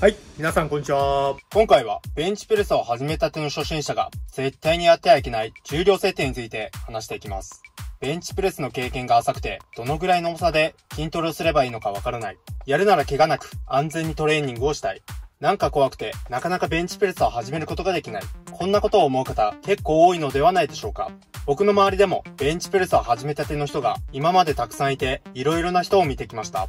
[0.00, 0.16] はい。
[0.38, 1.36] 皆さん、こんにちは。
[1.52, 7.60] 今回は、ベンチプレスを始めたての初心者が、絶対にやってはいけない重量設定について話していきます。
[8.00, 12.38] ベンチプレスの経験が浅くて、どのぐらいの重さで筋トレをすればいいのかわからない。
[12.64, 15.02] やるなら怪我なく、安全にトレーニングをしたい。
[15.38, 18.22] なんか怖くて、なかなかベンチプレスを始めることができない。
[18.52, 21.10] こんなことを思う方、結構多いのではないでしょうか。
[21.44, 26.68] 僕の周りでも、ベンチプレスを始めたての人が、今までたくさんいて、色々な人を見てきました。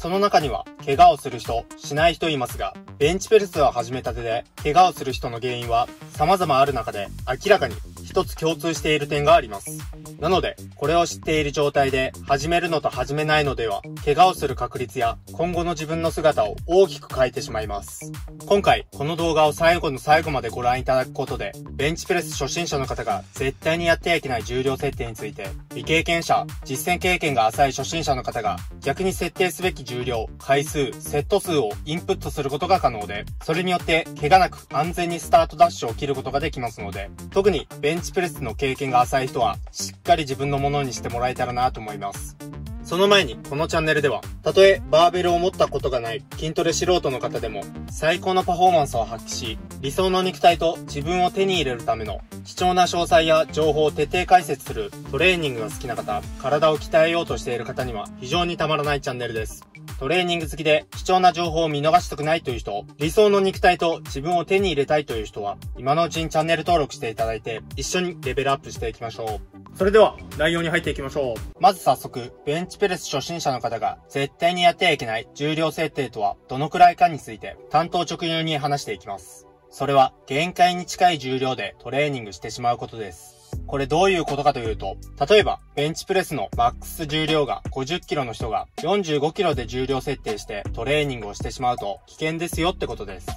[0.00, 9.78] その中には、怪我をする人、しない人いますが、ベンチプレスを始めたてで、怪我をする人の原因は、様々ある中で、明らかに一つ共通している点があります。
[10.20, 18.12] なので、これを知っている状態で、始めるのと始めないのでは、怪我をする確率や、今後の自分の姿を大きく変えてしまいます。
[18.44, 42.36] 今回、この動画を最後の最後までご覧いただくことで、ベンチプレス初心者の方が絶対にやってはいけない重量設定について、未経験者、実践経験が浅い初心者の方が、逆に設定すべき重量、回数、セット数をインプットすることが可能で、それによって怪我なく安全にスタートダッシュを切ることができますので、特にベンチプレスの経験が浅い人は、しっかりかり自分のものにしてもらえたらなと思います。
[42.82, 59.64] その前に、このチャンネルでは、たとえバーベルを持ったことがない筋トレ素人の方でも、最高のパフォーマンスを発揮し、理想の肉体と自分を手に入れるための貴重な詳細や情報を徹底解説するトレーニングが好きな方、体を鍛えようとしている方には非常にたまらないチャンネルです。
[60.00, 69.59] トレーニング好きで貴重な情報を見逃したくないという人、理想の肉体と自分を手に入れたいという人は、今のうちにチャンネル登録していただいて、一緒にレベルアップしていきましょう。
[69.74, 71.62] それでは、内容に入っていきましょう。
[71.62, 79.46] まず早速、ベンチプレス初心者の方が絶対にやってはいけない重量設定とはどのくらいかについて、担当直入に話していきます。
[79.70, 83.40] それは、限界に近い重量でトレーニングしてしまうことです。
[83.66, 84.96] これどういうことかというと、
[85.28, 93.28] 例えば、ベンチプレスのマックス重量が50キロの人が45キロで重量設定してトレーニングをしてしまうと危険ですよってことです。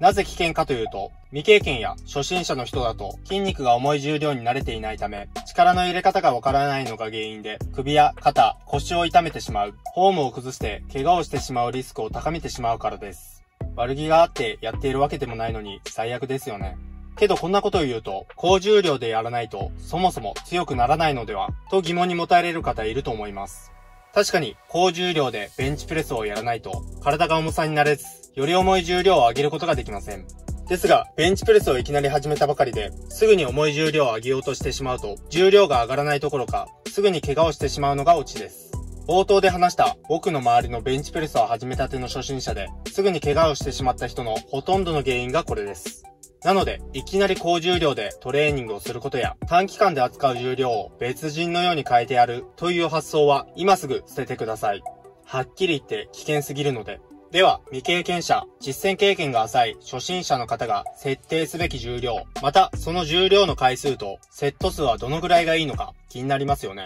[0.00, 13.42] なぜ危険かというと、未経験や初心者の人だと筋肉が重い重量に慣れていないため、力の入れ方がわからないのが原因で、首や肩、腰を痛めてしまう、フォームを崩して怪我をしてしまうリスクを高めてしまうからです。
[13.74, 16.76] 悪気があってやっているわけでもないのに最悪ですよね。
[17.16, 23.72] けどこんなことを言うと、高重量でやらないと、そもそも強くならないのでは、と疑問に持たれる方いると思います。
[24.14, 28.04] 確かに、高重量でベンチプレスをやらないと、体が重さになれず、
[28.38, 30.24] より重い重量を上げることができません。
[30.68, 38.70] ですが、ベンチプレスをいきなり始めたばかりで、すぐに重い重量を上げようとしてしまうと、重量が上がらないどころか、すぐに怪我をしてしまうのがオチです。
[39.08, 46.04] 冒頭で話した僕の周りのベンチプレスを始めたての初心者で、すぐに怪我をしてしまった人のほとんどの原因がこれです。
[46.44, 54.82] なので、いきなり高重量でトレーニングをすることや、短期間で扱う重量を別人のように変えてやるという発想は今すぐ捨ててください。
[55.24, 57.00] はっきり言って危険すぎるので。
[57.30, 66.84] では、未経験者、実践経験が浅い初心者の方が設定すべき重量、またその重量の回数とセット数はどのぐらいがいいのか気になりますよね。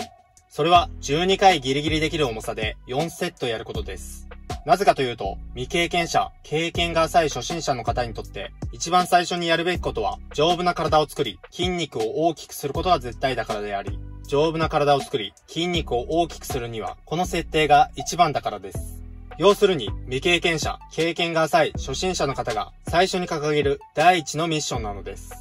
[0.48, 4.26] それは12回ギリギリできる重さで4セットやることです。
[4.66, 19.01] なぜかというと、未経験者、経験が浅い初心者の方にとって、一番最初にやるべきことは、丈夫な体を作り、筋肉を大きくすることが絶対だからであり、丈夫な体を作り、筋肉を大きくするには、この設定が一番だからです。
[19.42, 25.32] 要するに、未経験者、経験が浅い初心者の方が最初に掲げる第一のミッションなのです。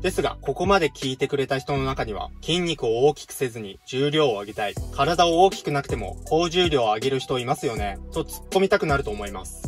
[0.00, 4.74] ですが、ここまで聞いてくれた人の中には、筋肉を大きくせずに重量を上げたい。
[4.94, 7.98] 体を大きくなくても高重量を上げる人いますよね。
[8.14, 9.63] と突っ込みたくなると思います。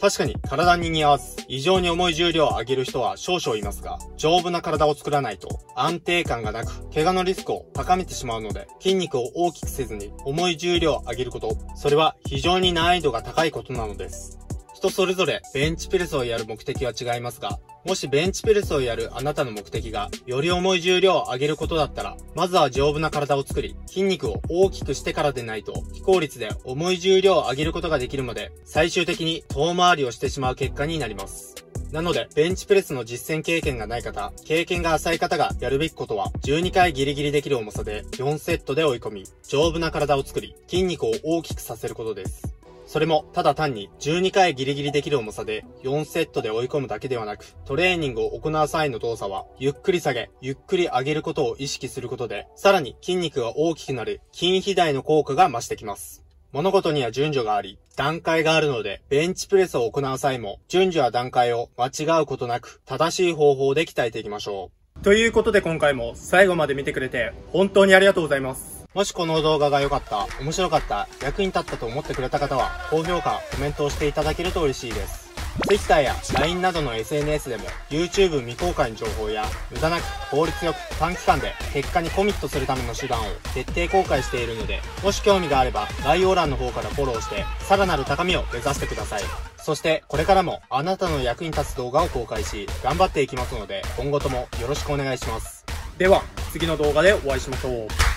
[0.00, 14.38] 確かに体に似合わず、異常に重い重量を上げる人は少々いますが、丈夫な体を作らないと安定感がなく、怪我のリスクを高めてしまうので、筋肉を大きくせずに重い重量を上げること、それは非常に難易度が高いことなのです。
[14.80, 31.56] 人それぞれベンチプレスをやる目的は違いますが、もしベンチプレスをやるあなたの目的が、より重い重量を上げることだったら、まずは丈夫な体を作り、筋肉を大きくしてからでないと、非効率で重い重量を上げることができるので、最終的に遠回りをしてしまう結果になります。
[31.92, 42.59] なので、ベンチプレスの実践経験がない方、経験が浅い方がやるべきことは、12回ギリギリできる重さで4セットで追い込み、丈夫な体を作り、筋肉を大きくさせることです。
[42.90, 56.24] それも、ただ単に12回ギリギリできる重さで4セットで追い込むだけではなく、トレーニングを行う際の動作は、ゆっくり下げ、ゆっくり上げることを意識することで、さらに筋肉が大きくなる筋肥大の効果が増してきます。
[56.50, 65.04] 物事には順序があり、段階があるので、ベンチプレスを行う際も、順序や段階を間違うことなく、正しい方法で鍛えていきましょう。
[65.04, 68.79] ということで今回も最後まで見てくれて、本当にありがとうございます。
[68.92, 75.30] もしこの動画が良かった、面白かった、役に立ったと思ってくれた方は、高評価、コメントをしていただけると嬉しいです。
[75.68, 89.22] Twitter や LINE などの SNS でも YouTube 未公開の情報や無駄なく効率よく短期間で結果にコミットするための手段を徹底公開しているので、もし興味があれば概要欄の方からフォローしてさらなる高みを目指してください。
[89.58, 95.64] そしてこれからもあなたの役に立つ動画を公開し頑張っていきますので今後ともよろしくお願いします。
[95.98, 96.22] では
[96.52, 98.09] 次の動画でお会いしましょう。